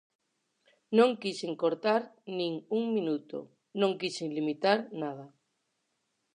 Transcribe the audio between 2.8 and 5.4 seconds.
minuto, non quixen limitar nada.